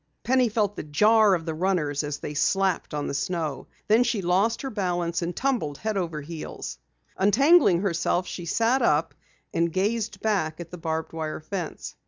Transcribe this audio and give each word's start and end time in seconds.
Penny 0.23 0.49
felt 0.49 0.75
the 0.75 0.81
jar 0.81 1.35
of 1.35 1.45
the 1.45 1.53
runners 1.53 2.03
as 2.03 2.17
they 2.17 2.33
slapped 2.33 2.91
on 2.95 3.05
the 3.05 3.13
snow. 3.13 3.67
Then 3.87 4.03
she 4.03 4.23
lost 4.23 4.63
her 4.63 4.71
balance 4.71 5.21
and 5.21 5.35
tumbled 5.35 5.77
head 5.77 5.95
over 5.95 6.21
heels. 6.21 6.79
Untangling 7.17 7.81
herself, 7.81 8.25
she 8.25 8.47
sat 8.47 8.81
up 8.81 9.13
and 9.53 9.71
gazed 9.71 10.19
back 10.19 10.59
at 10.59 10.71
the 10.71 10.77
barbed 10.79 11.13
wire 11.13 11.39
fence. 11.39 11.93